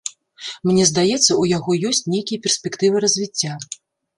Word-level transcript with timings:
Мне 0.69 0.85
здаецца, 0.91 1.31
у 1.43 1.45
яго 1.51 1.77
ёсць 1.91 2.01
нейкія 2.15 2.43
перспектывы 2.47 2.95
развіцця. 3.07 3.53